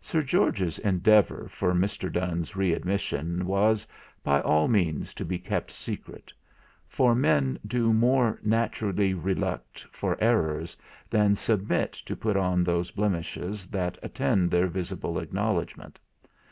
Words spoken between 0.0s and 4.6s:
Sir George's endeavour for Mr. Donne's readmission was by